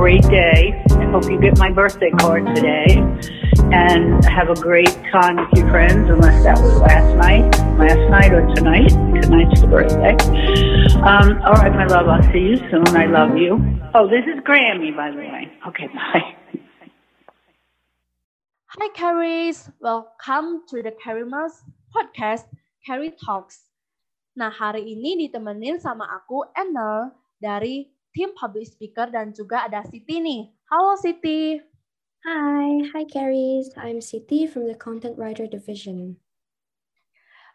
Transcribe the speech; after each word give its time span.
great 0.00 0.22
day. 0.32 0.72
I 0.96 1.04
hope 1.12 1.28
you 1.28 1.38
get 1.38 1.58
my 1.58 1.70
birthday 1.70 2.08
card 2.08 2.46
today. 2.56 2.96
And 3.70 4.24
have 4.24 4.48
a 4.48 4.54
great 4.54 4.88
time 5.12 5.36
with 5.36 5.52
your 5.52 5.68
friends, 5.68 6.08
unless 6.08 6.42
that 6.42 6.56
was 6.56 6.80
last 6.80 7.14
night, 7.20 7.44
last 7.76 8.00
night 8.08 8.32
or 8.32 8.40
tonight. 8.56 8.88
Tonight's 9.20 9.60
the 9.60 9.66
birthday. 9.68 10.16
Um, 11.04 11.36
all 11.44 11.52
right, 11.52 11.70
my 11.76 11.84
love, 11.84 12.08
I'll 12.08 12.24
see 12.32 12.40
you 12.40 12.56
soon. 12.72 12.88
I 12.96 13.12
love 13.12 13.36
you. 13.36 13.60
Oh, 13.92 14.08
this 14.08 14.24
is 14.24 14.40
Grammy, 14.40 14.96
by 14.96 15.10
the 15.10 15.18
way. 15.18 15.52
Okay, 15.68 15.86
bye. 15.92 16.32
Hi, 18.72 18.88
Carries. 18.96 19.68
Welcome 19.80 20.64
to 20.70 20.80
the 20.80 20.96
Carrimers 20.96 21.60
Podcast, 21.92 22.48
Carrie 22.86 23.12
Talks. 23.20 23.68
Nah, 24.34 24.48
hari 24.48 24.96
ini 24.96 25.28
ditemenin 25.28 25.76
sama 25.76 26.08
aku, 26.08 26.48
Enel, 26.56 27.12
dari 27.36 27.99
tim 28.20 28.36
public 28.36 28.68
speaker 28.68 29.08
dan 29.08 29.32
juga 29.32 29.64
ada 29.64 29.80
Siti 29.88 30.20
nih. 30.20 30.52
Halo, 30.68 30.92
Siti. 31.00 31.56
Hi, 32.20 32.84
hi, 32.92 33.08
Carries. 33.08 33.72
I'm 33.80 34.04
Siti 34.04 34.44
from 34.44 34.68
the 34.68 34.76
Content 34.76 35.16
Writer 35.16 35.48
Division. 35.48 36.20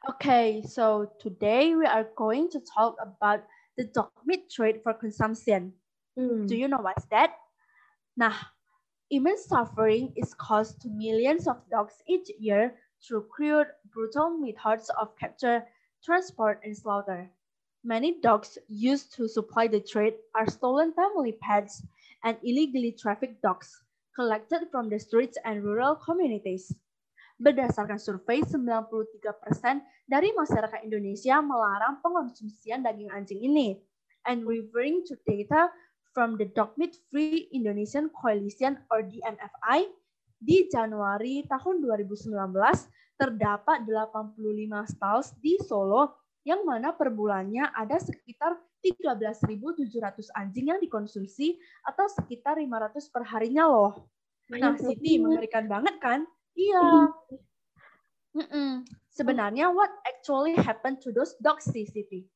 Okay, 0.10 0.66
so 0.66 1.14
today 1.22 1.78
we 1.78 1.86
are 1.86 2.10
going 2.18 2.50
to 2.50 2.58
talk 2.66 2.98
about 2.98 3.46
the 3.78 3.86
dog 3.94 4.10
meat 4.26 4.50
trade 4.50 4.82
for 4.82 4.98
consumption. 4.98 5.70
Hmm. 6.18 6.50
Do 6.50 6.58
you 6.58 6.66
know 6.66 6.82
what's 6.82 7.06
that? 7.14 7.38
Nah, 8.18 8.34
Immense 9.14 9.46
suffering 9.46 10.18
is 10.18 10.34
caused 10.34 10.82
to 10.82 10.90
millions 10.90 11.46
of 11.46 11.62
dogs 11.70 12.02
each 12.10 12.34
year 12.42 12.74
through 13.06 13.30
cruel, 13.30 13.70
brutal 13.94 14.34
methods 14.34 14.90
of 14.98 15.14
capture, 15.14 15.62
transport, 16.02 16.58
and 16.66 16.74
slaughter. 16.74 17.30
Many 17.86 18.18
dogs 18.18 18.58
used 18.66 19.14
to 19.14 19.30
supply 19.30 19.70
the 19.70 19.78
trade 19.78 20.18
are 20.34 20.50
stolen 20.50 20.90
family 20.98 21.38
pets 21.38 21.86
and 22.26 22.34
illegally 22.42 22.98
trafficked 22.98 23.46
dogs 23.46 23.70
collected 24.18 24.74
from 24.74 24.90
the 24.90 24.98
streets 24.98 25.38
and 25.46 25.62
rural 25.62 25.94
communities. 25.94 26.74
Berdasarkan 27.38 28.02
survei, 28.02 28.42
93% 28.42 29.86
dari 30.10 30.34
masyarakat 30.34 30.82
Indonesia 30.82 31.38
melarang 31.46 32.02
pengonsumsian 32.02 32.82
daging 32.82 33.14
anjing 33.14 33.46
ini. 33.46 33.78
And 34.26 34.50
referring 34.50 35.06
to 35.06 35.14
data 35.30 35.70
from 36.10 36.42
the 36.42 36.50
Dog 36.58 36.74
Meat 36.82 36.98
Free 37.14 37.54
Indonesian 37.54 38.10
Coalition 38.18 38.82
or 38.90 39.06
DMFI, 39.06 39.94
di 40.42 40.66
Januari 40.74 41.46
tahun 41.46 41.86
2019 41.86 42.34
terdapat 43.22 43.86
85 43.86 44.90
stalls 44.90 45.38
di 45.38 45.54
Solo 45.62 46.25
yang 46.46 46.62
mana 46.62 46.94
per 46.94 47.10
bulannya 47.10 47.74
ada 47.74 47.98
sekitar 47.98 48.56
13.700 48.86 50.30
anjing 50.38 50.70
yang 50.70 50.78
dikonsumsi 50.78 51.58
atau 51.82 52.06
sekitar 52.06 52.62
500 52.62 53.10
per 53.10 53.24
harinya 53.26 53.66
loh. 53.66 54.06
Nah, 54.54 54.78
Siti 54.78 55.18
mengerikan 55.18 55.66
banget 55.66 55.98
kan? 55.98 56.22
Iya. 56.54 57.10
Mm 58.38 58.46
-mm. 58.46 58.72
Sebenarnya 59.10 59.74
what 59.74 59.90
actually 60.06 60.54
happened 60.54 61.02
to 61.02 61.10
those 61.10 61.34
dogs 61.42 61.66
sih, 61.66 61.90
Siti? 61.90 62.30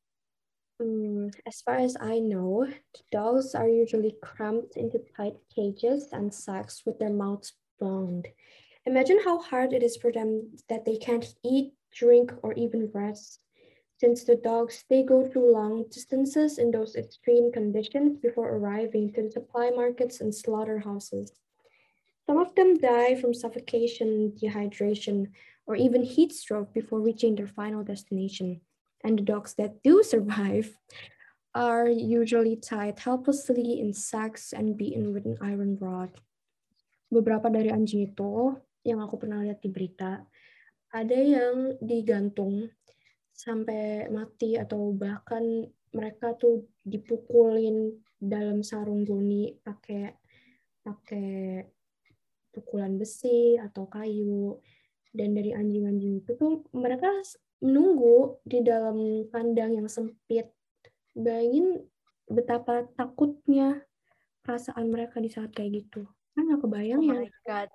Mm, 0.80 1.30
as 1.46 1.62
far 1.62 1.76
as 1.76 2.00
I 2.00 2.24
know, 2.24 2.66
dogs 3.12 3.54
are 3.54 3.68
usually 3.68 4.16
cramped 4.24 4.80
into 4.80 5.04
tight 5.12 5.36
cages 5.54 6.08
and 6.16 6.34
sacks 6.34 6.88
with 6.88 6.98
their 6.98 7.12
mouths 7.12 7.52
bound. 7.78 8.32
Imagine 8.88 9.20
how 9.22 9.44
hard 9.44 9.76
it 9.76 9.84
is 9.84 10.00
for 10.00 10.10
them 10.10 10.56
that 10.72 10.88
they 10.88 10.96
can't 10.96 11.28
eat, 11.44 11.76
drink, 11.92 12.32
or 12.42 12.56
even 12.56 12.90
rest. 12.96 13.44
Since 14.00 14.24
the 14.24 14.40
dogs, 14.40 14.88
they 14.90 15.04
go 15.04 15.28
through 15.28 15.52
long 15.52 15.84
distances 15.92 16.58
in 16.58 16.72
those 16.72 16.96
extreme 16.96 17.52
conditions 17.52 18.16
before 18.18 18.48
arriving 18.56 19.12
to 19.14 19.28
the 19.28 19.32
supply 19.32 19.72
markets 19.76 20.24
and 20.24 20.34
slaughterhouses. 20.34 21.36
Some 22.26 22.40
of 22.40 22.56
them 22.56 22.80
die 22.80 23.20
from 23.20 23.34
suffocation, 23.34 24.32
dehydration, 24.40 25.36
or 25.68 25.76
even 25.76 26.04
heat 26.04 26.32
stroke 26.32 26.74
before 26.74 27.02
reaching 27.02 27.36
their 27.36 27.52
final 27.52 27.84
destination 27.84 28.62
and 29.04 29.20
the 29.20 29.24
dogs 29.24 29.54
that 29.56 29.84
do 29.84 30.04
survive 30.14 30.76
are 31.56 31.90
usually 31.90 32.56
tied 32.56 33.00
helplessly 33.00 33.80
in 33.80 33.92
sacks 33.92 34.54
and 34.54 34.78
beaten 34.78 35.14
with 35.14 35.26
an 35.26 35.38
iron 35.42 35.76
rod. 35.82 36.14
Beberapa 37.10 37.50
dari 37.50 37.74
anjing 37.74 38.14
itu 38.14 38.54
yang 38.86 39.02
aku 39.02 39.18
pernah 39.18 39.42
lihat 39.42 39.60
di 39.66 39.70
berita, 39.74 40.24
ada 40.94 41.18
yang 41.18 41.74
digantung 41.82 42.70
sampai 43.40 44.12
mati 44.12 44.60
atau 44.60 44.92
bahkan 44.92 45.64
mereka 45.96 46.36
tuh 46.36 46.68
dipukulin 46.84 47.96
dalam 48.20 48.60
sarung 48.68 49.08
goni 49.08 49.56
pakai 49.64 50.12
pakai 50.84 51.64
pukulan 52.52 53.00
besi 53.00 53.56
atau 53.56 53.88
kayu 53.88 54.60
dan 55.16 55.32
dari 55.32 55.56
anjing-anjing 55.56 56.20
itu 56.20 56.36
tuh 56.36 56.68
mereka 56.76 57.08
menunggu 57.64 58.44
di 58.44 58.60
dalam 58.60 59.24
kandang 59.32 59.80
yang 59.80 59.88
sempit. 59.88 60.52
Bayangin 61.16 61.80
betapa 62.28 62.92
takutnya 63.00 63.88
perasaan 64.44 64.92
mereka 64.92 65.24
di 65.24 65.32
saat 65.32 65.56
kayak 65.56 65.88
gitu. 65.88 66.04
Kan 66.36 66.44
nggak 66.52 66.62
kebayang 66.68 67.02
oh 67.02 67.08
ya. 67.08 67.14
my 67.24 67.30
God. 67.48 67.70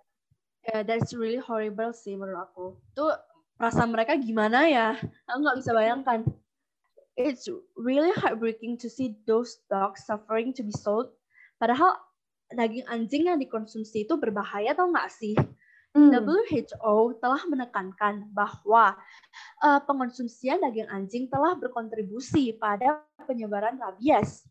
Yeah, 0.64 0.80
that's 0.84 1.12
really 1.12 1.40
horrible 1.40 1.92
sih 1.92 2.16
menurut 2.16 2.48
aku. 2.52 2.64
Tuh 2.96 3.16
perasaan 3.58 3.90
mereka 3.90 4.18
gimana 4.18 4.66
ya? 4.66 4.98
Aku 5.30 5.38
nggak 5.40 5.58
bisa 5.62 5.70
bayangkan. 5.72 6.20
It's 7.14 7.46
really 7.78 8.10
heartbreaking 8.18 8.82
to 8.82 8.90
see 8.90 9.14
those 9.24 9.62
dogs 9.70 10.02
suffering 10.02 10.50
to 10.58 10.66
be 10.66 10.74
sold. 10.74 11.14
Padahal 11.62 11.94
daging 12.50 12.86
anjing 12.90 13.30
yang 13.30 13.38
dikonsumsi 13.38 14.06
itu 14.06 14.18
berbahaya 14.18 14.74
atau 14.74 14.90
nggak 14.90 15.10
sih? 15.10 15.38
Hmm. 15.94 16.10
WHO 16.10 17.22
telah 17.22 17.38
menekankan 17.46 18.26
bahwa 18.34 18.98
uh, 19.62 19.80
pengonsumsian 19.86 20.58
daging 20.58 20.90
anjing 20.90 21.30
telah 21.30 21.54
berkontribusi 21.54 22.58
pada 22.58 23.06
penyebaran 23.30 23.78
rabies. 23.78 24.42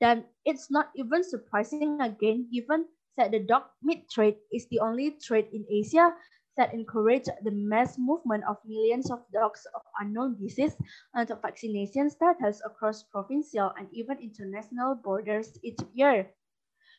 Dan 0.00 0.24
it's 0.48 0.72
not 0.72 0.88
even 0.96 1.20
surprising 1.20 2.00
again 2.00 2.48
given 2.48 2.88
that 3.20 3.34
the 3.34 3.42
dog 3.44 3.68
meat 3.84 4.08
trade 4.08 4.40
is 4.48 4.64
the 4.72 4.80
only 4.80 5.18
trade 5.20 5.52
in 5.52 5.68
Asia 5.68 6.14
that 6.58 6.74
encourage 6.74 7.30
the 7.46 7.54
mass 7.54 7.94
movement 7.96 8.42
of 8.50 8.58
millions 8.66 9.08
of 9.08 9.22
dogs 9.30 9.62
of 9.72 9.80
unknown 10.02 10.34
disease 10.36 10.74
and 11.14 11.30
vaccination 11.40 12.10
status 12.10 12.58
across 12.66 13.06
provincial 13.08 13.70
and 13.78 13.86
even 13.94 14.18
international 14.18 14.98
borders 14.98 15.54
each 15.62 15.78
year. 15.94 16.26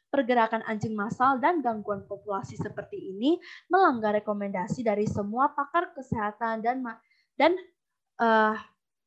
Pergerakan 0.10 0.66
anjing 0.66 0.98
massal 0.98 1.38
dan 1.38 1.62
gangguan 1.62 2.02
populasi 2.10 2.58
seperti 2.58 3.14
ini 3.14 3.38
melanggar 3.70 4.18
rekomendasi 4.18 4.82
dari 4.82 5.06
semua 5.06 5.54
pakar 5.54 5.94
kesehatan 5.94 6.66
dan 6.66 6.82
dan 7.38 7.54
uh, 8.18 8.58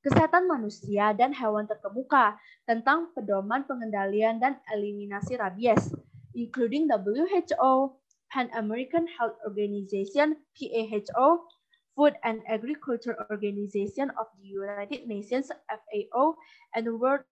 kesehatan 0.02 0.46
manusia 0.46 1.10
dan 1.14 1.34
hewan 1.34 1.66
terkemuka 1.66 2.38
tentang 2.66 3.10
pedoman 3.14 3.66
pengendalian 3.66 4.38
dan 4.38 4.58
eliminasi 4.70 5.38
rabies, 5.38 5.90
including 6.34 6.90
WHO, 6.90 8.01
Pan 8.32 8.48
American 8.56 9.04
Health 9.20 9.36
Organization 9.44 10.40
(PAHO), 10.56 11.44
Food 11.92 12.16
and 12.24 12.40
Agriculture 12.48 13.12
Organization 13.28 14.08
of 14.16 14.24
the 14.40 14.48
United 14.48 15.04
Nations 15.04 15.52
(FAO), 15.68 16.40
and 16.72 16.88
World 16.96 17.28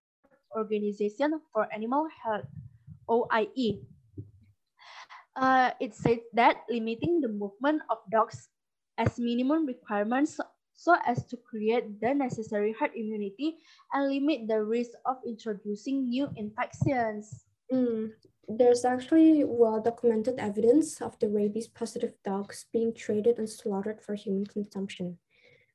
Organization 0.53 1.41
for 1.57 1.65
Animal 1.73 2.05
Health 2.21 2.45
OIE. 3.09 3.81
Uh, 5.41 5.73
it 5.81 5.97
said 5.97 6.21
that 6.37 6.69
limiting 6.69 7.25
the 7.25 7.33
movement 7.33 7.81
of 7.89 8.05
dogs 8.13 8.53
as 9.01 9.17
minimum 9.17 9.65
requirements 9.65 10.37
so 10.77 11.01
as 11.09 11.25
to 11.33 11.41
create 11.41 11.97
the 12.05 12.13
necessary 12.13 12.77
herd 12.77 12.93
immunity 12.93 13.57
and 13.97 14.13
limit 14.13 14.45
the 14.45 14.61
risk 14.61 14.93
of 15.09 15.17
introducing 15.25 16.13
new 16.13 16.29
infections. 16.37 17.49
Mm. 17.73 18.13
There's 18.51 18.85
actually 18.85 19.45
well-documented 19.47 20.43
evidence 20.43 21.01
of 21.01 21.15
the 21.23 21.31
rabies-positive 21.31 22.19
dogs 22.25 22.67
being 22.73 22.93
traded 22.93 23.39
and 23.39 23.49
slaughtered 23.49 24.03
for 24.03 24.19
human 24.19 24.45
consumption, 24.45 25.19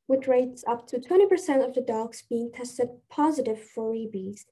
with 0.08 0.28
rates 0.28 0.64
up 0.68 0.86
to 0.92 1.00
20% 1.00 1.64
of 1.64 1.74
the 1.74 1.80
dogs 1.80 2.24
being 2.28 2.52
tested 2.52 2.90
positive 3.08 3.64
for 3.72 3.96
rabies. 3.96 4.44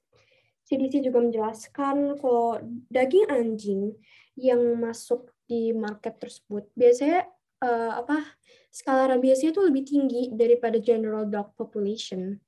CDC 0.64 1.04
juga 1.04 1.20
menjelaskan 1.20 2.16
kalau 2.16 2.56
daging 2.88 3.28
anjing 3.28 3.92
yang 4.40 4.80
masuk 4.80 5.28
di 5.44 5.76
market 5.76 6.16
tersebut 6.16 6.64
biasanya 6.72 7.28
uh, 7.60 8.00
apa 8.00 8.24
skala 8.72 9.12
rabiesnya 9.12 9.52
itu 9.52 9.60
lebih 9.60 9.84
tinggi 9.84 10.32
daripada 10.32 10.80
general 10.80 11.28
dog 11.28 11.52
population. 11.54 12.40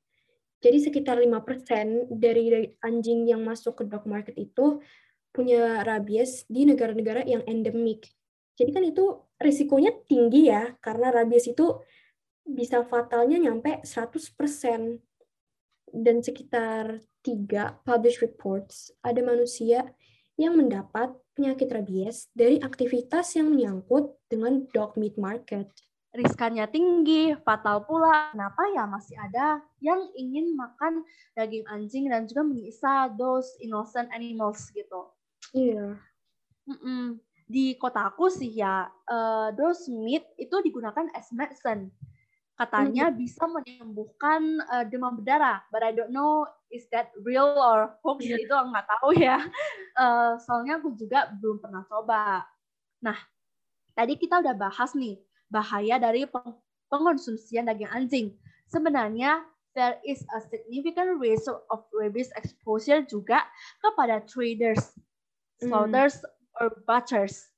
Jadi 0.61 0.79
sekitar 0.81 1.21
5% 1.21 2.09
dari 2.11 2.73
anjing 2.81 3.29
yang 3.29 3.45
masuk 3.45 3.81
ke 3.81 3.85
dog 3.85 4.09
market 4.09 4.35
itu 4.41 4.81
punya 5.31 5.85
rabies 5.85 6.49
di 6.49 6.65
negara-negara 6.65 7.29
yang 7.29 7.45
endemik. 7.45 8.09
Jadi 8.57 8.71
kan 8.73 8.85
itu 8.89 9.21
risikonya 9.37 9.93
tinggi 10.09 10.49
ya, 10.49 10.73
karena 10.81 11.13
rabies 11.13 11.45
itu 11.53 11.85
bisa 12.47 12.81
fatalnya 12.89 13.37
nyampe 13.37 13.85
100%. 13.85 15.03
dan 15.97 16.19
sekitar 16.19 16.99
tiga 17.23 17.79
published 17.87 18.21
reports 18.21 18.91
ada 19.07 19.23
manusia 19.23 19.87
yang 20.37 20.59
mendapat 20.59 21.15
penyakit 21.33 21.71
rabies 21.73 22.29
dari 22.37 22.61
aktivitas 22.61 23.33
yang 23.39 23.55
menyangkut 23.55 24.13
dengan 24.29 24.67
dog 24.75 24.99
meat 25.01 25.17
market. 25.17 25.71
Riskannya 26.15 26.65
tinggi, 26.71 27.35
fatal 27.45 27.85
pula. 27.85 28.33
Kenapa 28.33 28.63
ya 28.73 28.89
masih 28.89 29.19
ada 29.21 29.61
yang 29.83 30.01
ingin 30.17 30.57
makan 30.57 31.05
daging 31.37 31.67
anjing 31.69 32.09
dan 32.09 32.25
juga 32.25 32.47
menyiksa 32.47 33.13
those 33.19 33.51
innocent 33.61 34.09
animals 34.15 34.71
gitu. 34.73 35.13
Iya. 35.53 35.99
Mm-mm. 36.67 37.21
Di 37.47 37.79
kotaku 37.79 38.27
sih 38.33 38.51
ya, 38.51 38.91
uh, 39.07 39.55
those 39.55 39.87
meat 39.93 40.25
itu 40.41 40.57
digunakan 40.65 41.07
as 41.15 41.31
medicine. 41.31 41.93
Katanya 42.57 43.13
bisa 43.13 43.45
menyembuhkan 43.45 44.41
uh, 44.73 44.85
demam 44.89 45.21
berdarah, 45.21 45.61
but 45.69 45.85
I 45.85 45.93
don't 45.93 46.11
know 46.11 46.49
is 46.73 46.89
that 46.89 47.13
real 47.21 47.53
or 47.61 47.93
hoax 48.01 48.25
Iya. 48.25 48.41
itu 48.41 48.55
nggak 48.57 48.89
tahu 48.89 49.11
ya. 49.21 49.37
Uh, 49.93 50.35
soalnya 50.49 50.81
aku 50.81 50.97
juga 50.97 51.29
belum 51.37 51.61
pernah 51.61 51.85
coba. 51.85 52.49
Nah, 53.05 53.19
tadi 53.93 54.17
kita 54.17 54.41
udah 54.41 54.57
bahas 54.57 54.97
nih 54.97 55.21
bahaya 55.51 55.99
dari 56.01 56.27
peng- 56.27 56.59
pengonsumsian 56.91 57.67
daging 57.67 57.91
anjing. 57.91 58.27
Sebenarnya 58.71 59.47
there 59.77 60.01
is 60.03 60.25
a 60.35 60.41
significant 60.41 61.21
risk 61.21 61.51
of 61.51 61.85
rabies 61.93 62.33
exposure 62.35 63.05
juga 63.05 63.45
kepada 63.85 64.25
traders, 64.25 64.97
Hmm. 65.61 65.69
slaughters, 65.71 66.21
or 66.61 66.73
butchers. 66.89 67.53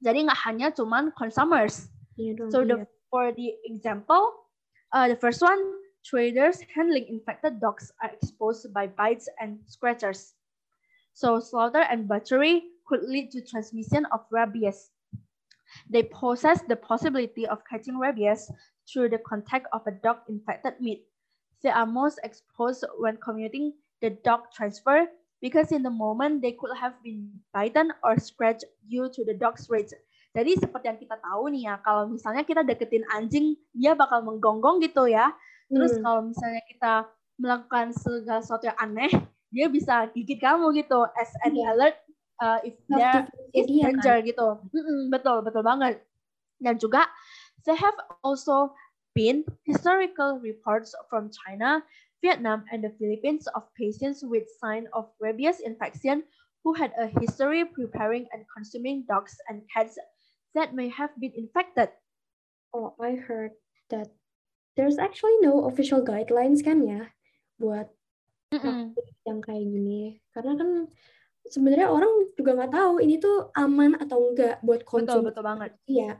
Jadi 0.00 0.28
nggak 0.28 0.40
hanya 0.44 0.68
cuman 0.72 1.12
consumers. 1.16 1.88
Iya 2.16 2.32
dong. 2.40 2.50
So 2.52 2.64
iya. 2.64 2.68
the 2.68 2.76
for 3.12 3.32
the 3.32 3.56
example, 3.68 4.48
uh, 4.92 5.08
the 5.08 5.16
first 5.16 5.40
one, 5.40 5.60
traders 6.04 6.60
handling 6.72 7.08
infected 7.08 7.60
dogs 7.60 7.92
are 8.00 8.12
exposed 8.12 8.72
by 8.72 8.88
bites 8.88 9.28
and 9.40 9.60
scratches. 9.68 10.36
So 11.16 11.40
slaughter 11.40 11.84
and 11.84 12.04
butchery 12.08 12.76
could 12.84 13.04
lead 13.04 13.32
to 13.32 13.40
transmission 13.40 14.04
of 14.12 14.24
rabies. 14.28 14.92
They 15.90 16.04
possess 16.08 16.62
the 16.64 16.76
possibility 16.76 17.46
of 17.46 17.62
catching 17.68 17.98
rabies 17.98 18.50
through 18.86 19.10
the 19.10 19.20
contact 19.22 19.66
of 19.72 19.82
a 19.86 19.94
dog-infected 19.94 20.80
meat. 20.80 21.04
They 21.62 21.70
are 21.70 21.86
most 21.86 22.20
exposed 22.22 22.84
when 22.98 23.16
commuting 23.18 23.74
the 24.00 24.10
dog 24.22 24.52
transfer 24.54 25.08
because 25.40 25.72
in 25.72 25.82
the 25.82 25.90
moment 25.92 26.42
they 26.42 26.52
could 26.52 26.72
have 26.76 26.94
been 27.02 27.32
bitten 27.52 27.90
or 28.04 28.16
scratched 28.20 28.64
due 28.86 29.08
to 29.10 29.20
the 29.24 29.34
dog's 29.34 29.66
rage. 29.66 29.92
Jadi 30.36 30.52
seperti 30.60 30.84
yang 30.92 31.00
kita 31.00 31.16
tahu 31.16 31.48
nih 31.48 31.64
ya, 31.64 31.80
kalau 31.80 32.12
misalnya 32.12 32.44
kita 32.44 32.60
deketin 32.60 33.08
anjing, 33.08 33.56
dia 33.72 33.96
bakal 33.96 34.20
menggonggong 34.20 34.84
gitu 34.84 35.08
ya. 35.08 35.32
Terus 35.72 35.96
Hmm. 35.96 36.02
kalau 36.04 36.20
misalnya 36.28 36.62
kita 36.68 36.94
melakukan 37.40 37.96
segala 37.96 38.44
sesuatu 38.44 38.68
yang 38.68 38.76
aneh, 38.76 39.12
dia 39.48 39.66
bisa 39.72 40.04
gigit 40.12 40.36
kamu 40.36 40.76
gitu 40.76 41.08
as 41.16 41.32
an 41.40 41.56
Iya. 41.56 41.72
alert 41.72 41.96
uh, 42.40 42.58
if 42.64 42.74
is 43.54 43.66
dia 43.66 43.88
kan. 43.88 44.00
danger 44.00 44.16
gitu. 44.24 44.48
Mm-mm, 44.72 45.12
betul, 45.12 45.40
betul 45.44 45.62
banget. 45.64 46.02
Dan 46.60 46.80
juga 46.80 47.04
there 47.64 47.76
have 47.76 47.96
also 48.24 48.72
been 49.16 49.44
historical 49.64 50.40
reports 50.40 50.92
from 51.08 51.32
China, 51.32 51.80
Vietnam, 52.20 52.64
and 52.72 52.84
the 52.84 52.92
Philippines 53.00 53.48
of 53.56 53.64
patients 53.76 54.20
with 54.24 54.44
sign 54.60 54.88
of 54.92 55.08
rabies 55.20 55.60
infection 55.64 56.24
who 56.64 56.74
had 56.74 56.92
a 56.98 57.08
history 57.20 57.64
preparing 57.64 58.26
and 58.34 58.42
consuming 58.52 59.06
dogs 59.08 59.36
and 59.48 59.62
cats 59.70 59.96
that 60.54 60.74
may 60.74 60.88
have 60.88 61.14
been 61.20 61.32
infected. 61.36 61.88
Oh, 62.74 62.96
I 63.00 63.16
heard 63.16 63.56
that 63.88 64.10
there's 64.76 64.98
actually 64.98 65.38
no 65.40 65.70
official 65.70 66.04
guidelines 66.04 66.60
kan 66.60 66.84
ya 66.84 67.08
buat 67.56 67.88
yang 69.24 69.40
kayak 69.40 69.64
gini. 69.64 70.20
Karena 70.34 70.58
kan 70.60 70.70
sebenarnya 71.50 71.88
orang 71.90 72.30
juga 72.34 72.56
nggak 72.56 72.72
tahu 72.72 72.94
ini 73.02 73.16
tuh 73.18 73.50
aman 73.56 73.98
atau 73.98 74.30
enggak 74.30 74.60
buat 74.62 74.82
Betul, 74.82 74.90
konsumsi 75.04 75.26
betul 75.26 75.44
banget. 75.44 75.70
Iya. 75.86 76.10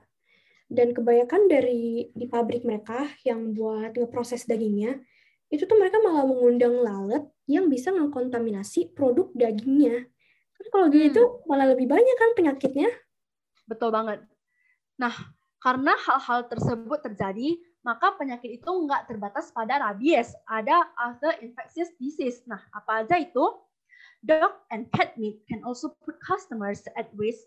Dan 0.66 0.88
kebanyakan 0.90 1.42
dari 1.46 2.10
di 2.10 2.26
pabrik 2.26 2.66
mereka 2.66 3.06
yang 3.22 3.54
buat 3.54 3.94
ngeproses 3.94 4.50
dagingnya, 4.50 4.98
itu 5.46 5.62
tuh 5.62 5.78
mereka 5.78 6.02
malah 6.02 6.26
mengundang 6.26 6.82
lalat 6.82 7.22
yang 7.46 7.70
bisa 7.70 7.94
mengkontaminasi 7.94 8.90
produk 8.90 9.30
dagingnya. 9.30 10.10
Kan 10.58 10.66
kalau 10.74 10.86
gitu 10.90 11.46
malah 11.46 11.70
lebih 11.70 11.86
banyak 11.86 12.16
kan 12.18 12.30
penyakitnya. 12.34 12.90
Betul 13.70 13.94
banget. 13.94 14.26
Nah, 14.98 15.14
karena 15.62 15.94
hal-hal 15.94 16.50
tersebut 16.50 16.98
terjadi, 17.06 17.58
maka 17.86 18.18
penyakit 18.18 18.58
itu 18.58 18.66
nggak 18.66 19.06
terbatas 19.06 19.54
pada 19.54 19.78
rabies. 19.78 20.34
Ada 20.50 20.90
other 20.98 21.38
infectious 21.42 21.94
disease. 22.02 22.42
Nah, 22.50 22.58
apa 22.74 23.06
aja 23.06 23.14
itu? 23.18 23.44
Dog 24.26 24.58
and 24.74 24.90
cat 24.90 25.14
meat 25.14 25.46
can 25.46 25.62
also 25.62 25.94
put 26.02 26.18
customers 26.18 26.82
at 26.98 27.06
risk 27.14 27.46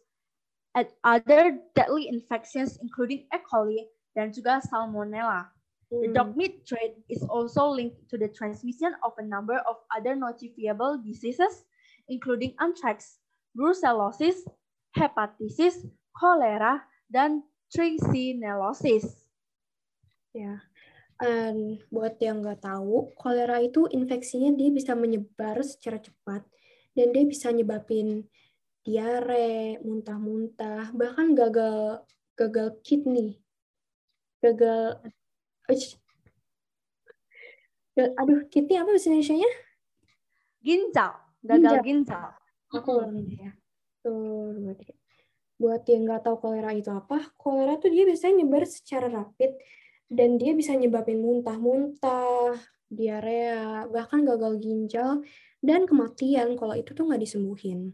at 0.71 0.95
other 1.03 1.59
deadly 1.75 2.07
infections 2.07 2.79
including 2.79 3.27
E. 3.27 3.37
coli 3.43 3.83
dan 4.15 4.31
juga 4.31 4.63
salmonella. 4.63 5.51
The 5.89 6.07
Hmm. 6.07 6.13
dog 6.13 6.29
meat 6.37 6.69
trade 6.69 7.01
is 7.09 7.25
also 7.25 7.65
linked 7.65 8.07
to 8.13 8.15
the 8.15 8.29
transmission 8.29 8.93
of 9.01 9.17
a 9.17 9.25
number 9.25 9.57
of 9.65 9.81
other 9.89 10.13
notifiable 10.13 11.01
diseases, 11.01 11.65
including 12.05 12.53
anthrax, 12.61 13.17
brucellosis, 13.57 14.45
hepatitis, 14.93 15.89
cholera, 16.13 16.85
dan 17.09 17.41
trichinosis. 17.73 19.33
Ya. 20.29 20.61
Dan 21.17 21.81
buat 21.89 22.21
yang 22.21 22.45
nggak 22.45 22.63
tahu, 22.69 23.09
kolera 23.17 23.57
itu 23.59 23.89
infeksinya 23.89 24.53
dia 24.53 24.69
bisa 24.69 24.93
menyebar 24.93 25.57
secara 25.65 25.97
cepat 25.99 26.45
dan 26.97 27.13
dia 27.13 27.23
bisa 27.25 27.53
nyebabin 27.53 28.25
diare, 28.83 29.77
muntah-muntah, 29.83 30.95
bahkan 30.95 31.35
gagal 31.35 32.01
gagal 32.39 32.79
kidney, 32.81 33.35
gagal, 34.39 35.03
aduh 37.99 38.41
kidney 38.47 38.79
apa 38.79 38.95
bahasa 38.95 39.11
Indonesia-nya? 39.11 39.51
Ginjal, 40.63 41.13
gagal 41.43 41.75
ginjal. 41.83 42.31
Aku 42.71 43.03
ya. 43.27 43.51
Tuh, 43.99 44.55
buat 44.55 44.79
buat 45.59 45.83
yang 45.91 46.07
nggak 46.07 46.23
tahu 46.23 46.39
kolera 46.39 46.71
itu 46.71 46.87
apa, 46.87 47.35
kolera 47.35 47.75
tuh 47.75 47.91
dia 47.91 48.07
biasanya 48.07 48.47
nyebar 48.47 48.63
secara 48.63 49.11
rapid 49.11 49.59
dan 50.07 50.39
dia 50.39 50.55
bisa 50.55 50.71
nyebabin 50.71 51.19
muntah-muntah, 51.19 52.55
diarea, 52.89 53.85
bahkan 53.89 54.25
gagal 54.25 54.59
ginjal 54.59 55.21
dan 55.61 55.85
kematian 55.85 56.57
kalau 56.57 56.75
itu 56.75 56.91
tuh 56.91 57.05
nggak 57.05 57.21
disembuhin. 57.21 57.93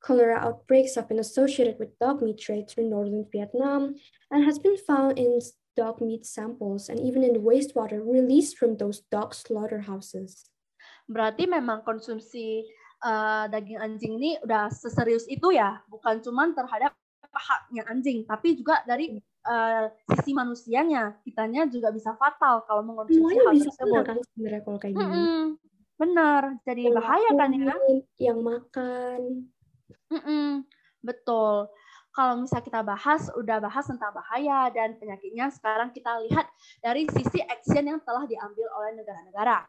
Cholera 0.00 0.38
outbreaks 0.38 0.94
have 0.96 1.08
been 1.08 1.20
associated 1.20 1.80
with 1.80 1.96
dog 1.98 2.20
meat 2.20 2.38
trade 2.38 2.68
in 2.76 2.92
northern 2.92 3.26
Vietnam 3.32 3.96
and 4.30 4.44
has 4.44 4.60
been 4.60 4.76
found 4.76 5.18
in 5.18 5.40
dog 5.74 6.00
meat 6.00 6.24
samples 6.24 6.88
and 6.88 7.00
even 7.02 7.20
in 7.26 7.36
the 7.36 7.42
wastewater 7.42 8.00
released 8.00 8.56
from 8.56 8.76
those 8.78 9.04
dog 9.12 9.34
slaughterhouses. 9.34 10.48
Berarti 11.10 11.50
memang 11.50 11.82
konsumsi 11.82 12.64
eh, 13.02 13.44
daging 13.50 13.78
anjing 13.78 14.12
ini 14.20 14.30
udah 14.46 14.70
seserius 14.70 15.26
itu 15.26 15.52
ya, 15.52 15.82
bukan 15.90 16.22
cuman 16.22 16.54
terhadap 16.54 16.94
haknya 17.36 17.84
anjing, 17.90 18.24
tapi 18.24 18.56
juga 18.56 18.80
dari 18.88 19.20
eh, 19.46 19.84
sisi 20.12 20.34
manusianya. 20.34 21.16
Kitanya 21.22 21.70
juga 21.70 21.94
bisa 21.94 22.18
fatal 22.18 22.66
kalau 22.66 22.82
mengkonsumsi 22.82 23.22
Semuanya 23.22 23.42
hal 23.46 23.54
bisa 23.54 23.70
tersebut. 23.72 24.02
kan 24.04 24.18
sebenarnya 24.34 24.60
kalau 24.66 24.78
kayak 24.82 24.94
gini. 24.94 25.06
Mm-mm. 25.06 25.44
Benar, 25.96 26.42
jadi 26.68 26.82
Yang 26.92 26.96
bahaya 27.00 27.30
kan 27.32 27.50
ya. 27.56 27.76
Yang 28.20 28.38
makan. 28.44 29.20
Mm-mm, 30.12 30.48
betul. 31.00 31.72
Kalau 32.16 32.34
misal 32.40 32.64
kita 32.64 32.80
bahas, 32.80 33.28
udah 33.36 33.60
bahas 33.60 33.84
tentang 33.84 34.08
bahaya 34.16 34.72
dan 34.72 34.96
penyakitnya, 34.96 35.52
sekarang 35.52 35.92
kita 35.92 36.16
lihat 36.24 36.48
dari 36.80 37.04
sisi 37.12 37.44
action 37.44 37.84
yang 37.84 38.00
telah 38.08 38.24
diambil 38.24 38.64
oleh 38.72 38.96
negara-negara. 38.96 39.68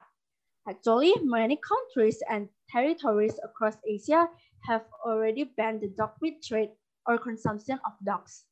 Actually, 0.64 1.16
many 1.24 1.60
countries 1.60 2.20
and 2.28 2.48
territories 2.72 3.36
across 3.44 3.76
Asia 3.88 4.28
have 4.68 4.84
already 5.04 5.48
banned 5.56 5.84
the 5.84 5.92
dog 5.96 6.16
meat 6.24 6.44
trade 6.44 6.72
or 7.08 7.16
consumption 7.20 7.80
of 7.88 7.96
dogs. 8.04 8.48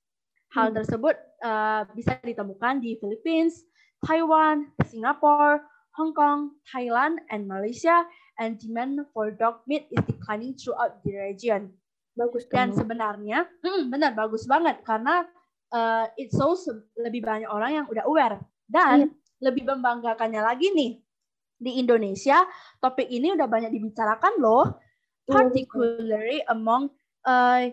Hal 0.56 0.72
Hmm. 0.72 0.78
tersebut 0.80 1.16
uh, 1.44 1.84
bisa 1.92 2.16
ditemukan 2.24 2.80
di 2.80 2.96
Philippines, 3.04 3.68
Taiwan, 4.00 4.72
Singapore, 4.88 5.60
Hong 6.00 6.16
Kong, 6.16 6.56
Thailand, 6.72 7.20
and 7.28 7.44
Malaysia, 7.44 8.08
and 8.40 8.56
demand 8.60 9.04
for 9.12 9.36
dog 9.36 9.64
meat 9.68 9.88
is 9.92 10.00
declining 10.08 10.56
throughout 10.56 11.04
the 11.04 11.12
region. 11.16 11.72
Bagus 12.16 12.48
Dan 12.48 12.72
dong. 12.72 12.88
sebenarnya, 12.88 13.44
mm, 13.60 13.92
benar 13.92 14.16
bagus 14.16 14.48
banget 14.48 14.80
karena 14.88 15.28
uh, 15.76 16.08
it 16.16 16.32
shows 16.32 16.64
lebih 16.96 17.24
banyak 17.24 17.52
orang 17.52 17.84
yang 17.84 17.86
udah 17.92 18.08
aware. 18.08 18.40
Dan 18.64 19.12
lebih 19.44 19.68
membanggakannya 19.68 20.40
lagi 20.40 20.72
nih, 20.72 21.04
di 21.56 21.80
Indonesia 21.80 22.44
topik 22.80 23.08
ini 23.08 23.36
udah 23.36 23.48
banyak 23.48 23.72
dibicarakan 23.72 24.40
loh, 24.40 24.80
particularly 25.28 26.44
among 26.52 26.92
uh, 27.28 27.72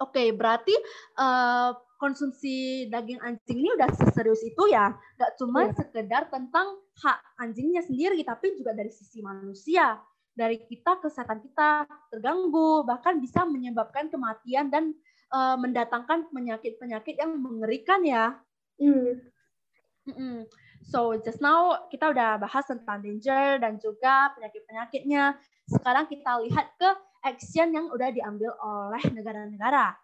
Oke, 0.00 0.32
berarti 0.32 0.72
uh, 1.20 1.76
konsumsi 2.00 2.88
daging 2.88 3.20
anjing 3.20 3.60
ini 3.60 3.70
udah 3.76 3.92
seserius 3.92 4.40
itu 4.40 4.72
ya, 4.72 4.96
nggak 5.20 5.36
cuma 5.36 5.68
Iya. 5.68 5.76
sekedar 5.76 6.22
tentang 6.32 6.80
hak 7.04 7.18
anjingnya 7.36 7.84
sendiri, 7.84 8.24
tapi 8.24 8.56
juga 8.56 8.72
dari 8.72 8.88
sisi 8.88 9.20
manusia. 9.20 10.00
Dari 10.32 10.56
kita, 10.64 11.04
kesehatan 11.04 11.44
kita 11.44 11.84
terganggu, 12.08 12.88
bahkan 12.88 13.20
bisa 13.20 13.44
menyebabkan 13.44 14.08
kematian 14.08 14.72
dan 14.72 14.96
eh, 15.30 15.56
mendatangkan 15.60 16.32
penyakit-penyakit 16.32 17.20
yang 17.20 17.36
mengerikan 17.36 18.00
ya. 18.00 18.40
Hmm. 18.80 19.20
Mm-mm. 20.08 20.48
So 20.88 21.20
just 21.20 21.44
now 21.44 21.86
kita 21.92 22.08
udah 22.08 22.40
bahas 22.40 22.64
tentang 22.64 23.04
danger 23.04 23.60
dan 23.60 23.76
juga 23.76 24.32
penyakit-penyakitnya. 24.32 25.36
Sekarang 25.68 26.08
kita 26.08 26.40
lihat 26.48 26.72
ke 26.80 26.88
action 27.24 27.76
yang 27.76 27.92
udah 27.92 28.10
diambil 28.12 28.52
oleh 28.60 29.02
negara-negara. 29.12 29.96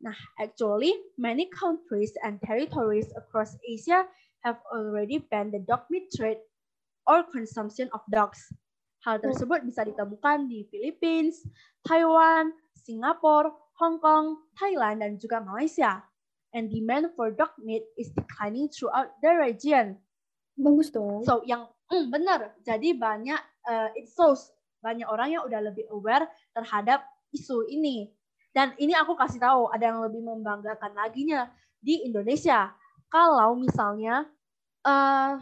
Nah, 0.00 0.16
actually 0.40 0.96
many 1.20 1.50
countries 1.52 2.16
and 2.24 2.40
territories 2.40 3.12
across 3.18 3.52
Asia 3.68 4.08
have 4.40 4.56
already 4.72 5.20
banned 5.20 5.52
the 5.52 5.60
dog 5.60 5.84
meat 5.92 6.08
trade 6.16 6.40
or 7.04 7.20
consumption 7.28 7.92
of 7.92 8.00
dogs. 8.08 8.40
Hal 9.04 9.20
tersebut 9.20 9.64
bisa 9.64 9.84
ditemukan 9.84 10.48
di 10.48 10.68
Philippines, 10.68 11.44
Taiwan, 11.84 12.52
Singapura, 12.76 13.52
Hong 13.80 13.96
Kong, 13.96 14.44
Thailand, 14.56 15.00
dan 15.00 15.16
juga 15.16 15.40
Malaysia. 15.40 16.04
And 16.52 16.68
demand 16.68 17.14
for 17.16 17.32
dog 17.32 17.56
meat 17.62 17.86
is 17.96 18.12
declining 18.12 18.68
throughout 18.68 19.16
the 19.24 19.32
region. 19.32 19.96
Bagus 20.58 20.92
dong. 20.92 21.24
So 21.24 21.40
yang 21.48 21.70
mm, 21.88 22.12
benar. 22.12 22.52
Jadi 22.60 22.92
banyak 22.92 23.40
uh, 23.64 23.88
it 23.96 24.10
shows 24.12 24.52
banyak 24.80 25.06
orang 25.08 25.36
yang 25.36 25.42
udah 25.44 25.60
lebih 25.60 25.86
aware 25.92 26.28
terhadap 26.52 27.04
isu 27.32 27.68
ini. 27.68 28.10
Dan 28.50 28.74
ini 28.82 28.96
aku 28.98 29.14
kasih 29.14 29.38
tahu 29.38 29.70
ada 29.70 29.94
yang 29.94 30.02
lebih 30.02 30.26
membanggakan 30.26 30.92
laginya 30.98 31.46
di 31.78 32.02
Indonesia. 32.02 32.74
Kalau 33.06 33.54
misalnya 33.54 34.26
uh, 34.82 35.38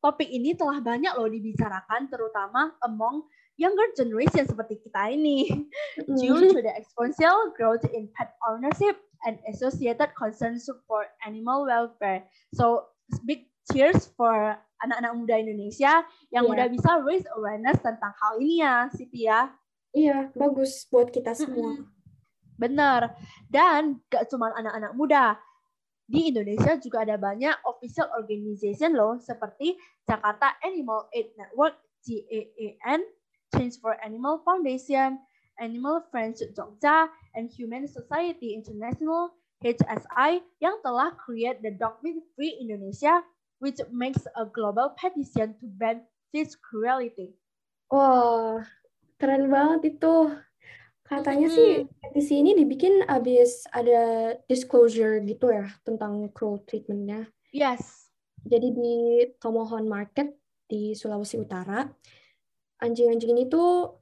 topik 0.00 0.28
ini 0.28 0.56
telah 0.56 0.80
banyak 0.80 1.12
loh 1.18 1.28
dibicarakan 1.28 2.08
terutama 2.08 2.72
among 2.86 3.26
younger 3.58 3.90
generation 3.98 4.46
seperti 4.46 4.78
kita 4.80 5.12
ini 5.12 5.66
due 6.18 6.48
to 6.54 6.62
the 6.62 6.72
exponential 6.72 7.50
growth 7.58 7.84
in 7.90 8.06
pet 8.14 8.32
ownership 8.46 8.96
and 9.26 9.36
associated 9.50 10.14
concerns 10.14 10.70
for 10.86 11.10
animal 11.26 11.66
welfare. 11.66 12.22
So 12.54 12.88
big 13.26 13.50
cheers 13.68 14.08
for 14.14 14.56
anak-anak 14.82 15.12
muda 15.14 15.34
Indonesia 15.38 16.02
yang 16.30 16.44
Iya. 16.46 16.52
udah 16.54 16.66
bisa 16.70 16.90
raise 17.02 17.26
awareness 17.34 17.78
tentang 17.82 18.12
hal 18.14 18.38
ini 18.38 18.62
ya, 18.62 18.74
Siti 18.90 19.26
ya. 19.26 19.50
Iya, 19.94 20.30
bagus 20.36 20.84
buat 20.92 21.08
kita 21.08 21.32
semua. 21.32 21.82
Bener. 22.58 23.14
Dan 23.48 24.02
gak 24.10 24.28
cuma 24.28 24.52
anak-anak 24.52 24.92
muda. 24.98 25.38
Di 26.08 26.32
Indonesia 26.32 26.74
juga 26.80 27.04
ada 27.04 27.20
banyak 27.20 27.52
official 27.68 28.08
organization 28.16 28.96
loh, 28.96 29.20
seperti 29.20 29.76
Jakarta 30.08 30.56
Animal 30.64 31.06
Aid 31.12 31.36
Network, 31.36 31.76
GAAN, 32.00 33.04
Change 33.52 33.76
for 33.80 33.96
Animal 34.00 34.40
Foundation, 34.40 35.20
Animal 35.60 36.04
Friends 36.08 36.40
Jogja, 36.56 37.12
and 37.36 37.52
Human 37.52 37.84
Society 37.84 38.56
International, 38.56 39.36
HSI, 39.60 40.40
yang 40.64 40.80
telah 40.80 41.12
create 41.18 41.60
the 41.60 41.74
Dog 41.76 42.00
Meat 42.00 42.24
Free 42.32 42.56
Indonesia, 42.56 43.20
which 43.58 43.78
makes 43.90 44.22
a 44.38 44.46
global 44.46 44.94
petition 44.94 45.54
to 45.58 45.66
ban 45.66 46.02
fish 46.30 46.54
cruelty. 46.58 47.34
Wah, 47.90 48.62
keren 49.18 49.50
banget 49.50 49.98
itu. 49.98 50.34
Katanya 51.08 51.48
sih 51.48 51.88
petisi 52.04 52.44
ini 52.44 52.52
dibikin 52.52 53.00
abis 53.08 53.64
ada 53.72 54.36
disclosure 54.44 55.24
gitu 55.24 55.48
ya 55.48 55.64
tentang 55.80 56.28
cruel 56.36 56.60
treatment-nya. 56.68 57.24
Yes. 57.48 58.12
Jadi 58.44 58.68
di 58.76 58.96
Tomohon 59.40 59.88
Market 59.88 60.36
di 60.68 60.92
Sulawesi 60.92 61.40
Utara, 61.40 61.88
anjing-anjing 62.84 63.32
ini 63.32 63.48
tuh 63.48 63.96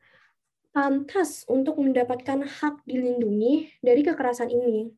pantas 0.75 1.47
untuk 1.47 1.79
mendapatkan 1.79 2.43
hak 2.43 2.83
dilindungi 2.85 3.81
dari 3.81 4.03
kekerasan 4.03 4.51
ini. 4.51 4.91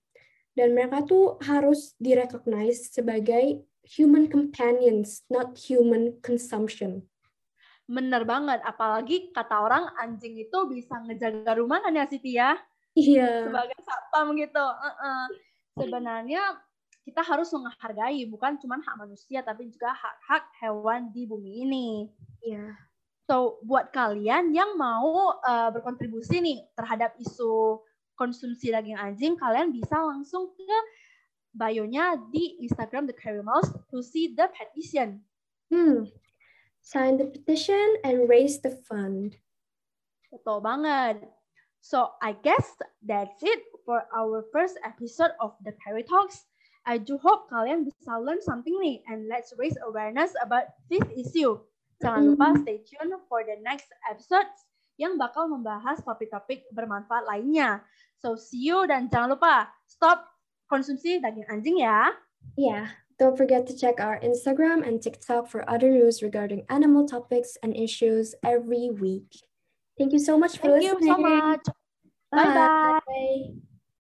Dan 0.56 0.74
mereka 0.74 1.04
tuh 1.06 1.38
harus 1.44 1.94
direcognize 2.02 2.90
sebagai 2.90 3.62
human 3.88 4.28
companions, 4.28 5.24
not 5.32 5.56
human 5.56 6.20
consumption. 6.20 7.00
Bener 7.88 8.28
banget, 8.28 8.60
apalagi 8.68 9.32
kata 9.32 9.64
orang 9.64 9.88
anjing 9.96 10.36
itu 10.36 10.58
bisa 10.68 11.00
ngejaga 11.08 11.56
rumah 11.56 11.80
kan 11.80 11.96
ya 11.96 12.04
Siti 12.04 12.36
ya, 12.36 12.52
Iya. 12.92 13.48
sebagai 13.48 13.78
satpam 13.80 14.36
gitu. 14.36 14.60
Heeh. 14.60 15.22
Sebenarnya 15.78 16.42
kita 17.06 17.24
harus 17.24 17.48
menghargai 17.54 18.20
bukan 18.28 18.60
cuma 18.60 18.76
hak 18.82 18.96
manusia 19.00 19.40
tapi 19.40 19.72
juga 19.72 19.94
hak-hak 19.96 20.44
hewan 20.60 21.08
di 21.14 21.24
bumi 21.24 21.64
ini. 21.64 21.88
Iya. 22.44 22.76
So 23.24 23.62
buat 23.64 23.92
kalian 23.92 24.52
yang 24.52 24.76
mau 24.76 25.36
uh, 25.40 25.70
berkontribusi 25.72 26.40
nih 26.44 26.58
terhadap 26.76 27.16
isu 27.16 27.80
konsumsi 28.18 28.74
daging 28.74 28.98
anjing, 28.98 29.38
kalian 29.38 29.70
bisa 29.70 29.94
langsung 29.94 30.50
ke 30.52 30.78
bio-nya 31.54 32.18
di 32.32 32.60
Instagram 32.64 33.08
The 33.08 33.16
Carry 33.16 33.42
Mouse 33.42 33.72
to 33.90 34.02
see 34.04 34.32
the 34.34 34.48
petition. 34.52 35.24
Hmm. 35.72 36.08
Sign 36.80 37.20
the 37.20 37.28
petition 37.28 38.00
and 38.04 38.28
raise 38.28 38.60
the 38.64 38.72
fund. 38.88 39.36
Betul 40.32 40.64
banget. 40.64 41.24
So 41.80 42.16
I 42.20 42.36
guess 42.40 42.64
that's 43.04 43.40
it 43.44 43.60
for 43.84 44.04
our 44.12 44.44
first 44.52 44.76
episode 44.84 45.32
of 45.40 45.56
the 45.64 45.72
Carry 45.84 46.04
Talks. 46.04 46.44
I 46.88 46.96
do 46.96 47.20
hope 47.20 47.52
kalian 47.52 47.84
bisa 47.84 48.16
learn 48.16 48.40
something 48.40 48.72
nih 48.80 49.04
and 49.12 49.28
let's 49.28 49.52
raise 49.60 49.76
awareness 49.84 50.32
about 50.40 50.72
this 50.88 51.04
issue. 51.12 51.60
Jangan 52.00 52.32
lupa 52.32 52.56
stay 52.64 52.80
tune 52.80 53.12
for 53.28 53.44
the 53.44 53.60
next 53.60 53.92
episodes 54.08 54.64
yang 54.96 55.20
bakal 55.20 55.50
membahas 55.50 56.00
topik-topik 56.00 56.64
bermanfaat 56.72 57.28
lainnya. 57.28 57.84
So 58.18 58.40
see 58.40 58.72
you 58.72 58.88
dan 58.88 59.12
jangan 59.12 59.36
lupa 59.36 59.68
stop 59.84 60.26
konsumsi 60.70 61.18
daging 61.18 61.48
anjing 61.48 61.80
ya. 61.80 62.12
Yeah. 62.56 62.92
Don't 63.18 63.36
forget 63.36 63.66
to 63.66 63.74
check 63.74 63.98
our 63.98 64.20
Instagram 64.22 64.86
and 64.86 65.02
TikTok 65.02 65.50
for 65.50 65.68
other 65.68 65.90
news 65.90 66.22
regarding 66.22 66.62
animal 66.70 67.02
topics 67.02 67.58
and 67.66 67.74
issues 67.74 68.34
every 68.46 68.94
week. 68.94 69.42
Thank 69.98 70.12
you 70.12 70.22
so 70.22 70.38
much 70.38 70.58
for 70.58 70.78
Thank 70.78 70.86
you 70.86 70.96
so 71.02 71.18
much. 71.18 71.66
Bye-bye. 72.30 73.00
Bye. 73.02 73.58